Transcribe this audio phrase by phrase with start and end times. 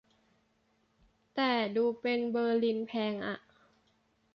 [1.35, 3.37] แต่ดูเป็น เบอร์ลินแพงอ่ะ